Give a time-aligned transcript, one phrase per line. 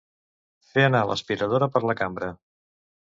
[0.69, 2.33] Fer anar l'aspiradora per la cambra.